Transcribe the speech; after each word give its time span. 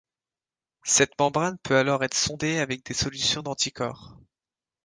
Cette 0.83 1.11
membrane 1.19 1.59
peut 1.59 1.77
alors 1.77 2.03
être 2.03 2.15
sondée 2.17 2.57
avec 2.57 2.83
des 2.83 2.95
solutions 2.95 3.43
d'anticorps. 3.43 4.17